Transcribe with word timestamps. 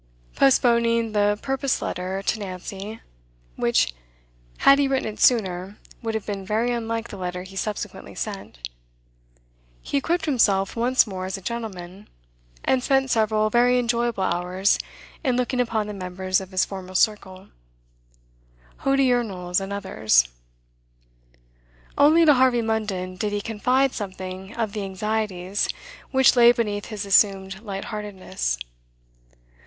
Postponing 0.35 1.11
the 1.11 1.37
purposed 1.43 1.79
letter 1.79 2.23
to 2.23 2.39
Nancy 2.39 3.01
(which, 3.55 3.93
had 4.57 4.79
he 4.79 4.87
written 4.87 5.09
it 5.13 5.19
sooner, 5.19 5.77
would 6.01 6.15
have 6.15 6.25
been 6.25 6.43
very 6.43 6.71
unlike 6.71 7.09
the 7.09 7.17
letter 7.17 7.43
he 7.43 7.55
subsequently 7.55 8.15
sent), 8.15 8.67
he 9.83 9.97
equipped 9.97 10.25
himself 10.25 10.75
once 10.75 11.05
more 11.05 11.27
as 11.27 11.37
a 11.37 11.39
gentleman, 11.41 12.07
and 12.65 12.81
spent 12.83 13.11
several 13.11 13.51
very 13.51 13.77
enjoyable 13.77 14.23
hours 14.23 14.79
in 15.23 15.35
looking 15.37 15.61
up 15.61 15.69
the 15.69 15.93
members 15.93 16.41
of 16.41 16.49
his 16.49 16.65
former 16.65 16.95
circle 16.95 17.49
Hodiernals 18.77 19.59
and 19.61 19.71
others. 19.71 20.27
Only 21.95 22.25
to 22.25 22.33
Harvey 22.33 22.63
Munden 22.63 23.17
did 23.17 23.31
he 23.31 23.39
confide 23.39 23.93
something 23.93 24.55
of 24.55 24.73
the 24.73 24.81
anxieties 24.81 25.69
which 26.09 26.35
lay 26.35 26.51
beneath 26.51 26.85
his 26.87 27.05
assumed 27.05 27.59
lightheartedness. 27.61 28.57